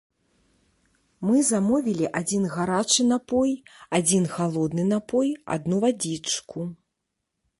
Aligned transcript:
Мы 1.27 1.41
замовілі 1.49 2.07
адзін 2.19 2.47
гарачы 2.55 3.05
напой, 3.11 3.53
адзін 3.99 4.23
халодны 4.37 4.83
напой, 4.93 5.29
адну 5.57 5.75
вадзічку. 5.87 6.67